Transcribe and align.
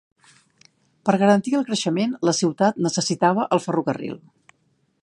Per 1.09 1.13
garantir 1.23 1.53
el 1.59 1.67
creixement, 1.67 2.17
la 2.29 2.35
ciutat 2.39 2.83
necessitava 2.87 3.47
el 3.59 3.63
ferrocarril. 3.69 4.19